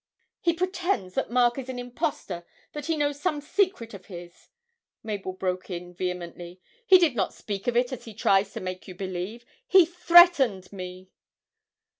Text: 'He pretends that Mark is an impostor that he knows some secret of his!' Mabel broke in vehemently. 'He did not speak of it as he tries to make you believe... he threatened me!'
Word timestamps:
'He 0.39 0.53
pretends 0.53 1.13
that 1.13 1.29
Mark 1.29 1.59
is 1.59 1.69
an 1.69 1.77
impostor 1.77 2.43
that 2.73 2.87
he 2.87 2.97
knows 2.97 3.19
some 3.19 3.39
secret 3.39 3.93
of 3.93 4.07
his!' 4.07 4.49
Mabel 5.03 5.31
broke 5.31 5.69
in 5.69 5.93
vehemently. 5.93 6.59
'He 6.87 6.97
did 6.97 7.15
not 7.15 7.35
speak 7.35 7.67
of 7.67 7.77
it 7.77 7.93
as 7.93 8.05
he 8.05 8.15
tries 8.15 8.51
to 8.53 8.59
make 8.59 8.87
you 8.87 8.95
believe... 8.95 9.45
he 9.67 9.85
threatened 9.85 10.73
me!' 10.73 11.11